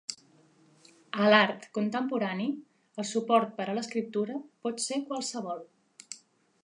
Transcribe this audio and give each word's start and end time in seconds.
A 1.25 1.27
l'art 1.33 1.67
contemporani, 1.77 2.47
el 3.03 3.07
suport 3.11 3.53
per 3.59 3.69
a 3.69 3.77
l'escriptura 3.79 4.41
pot 4.65 4.83
ser 4.87 5.01
qualsevol. 5.13 5.63